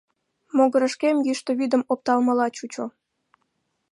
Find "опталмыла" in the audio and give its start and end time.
1.93-2.47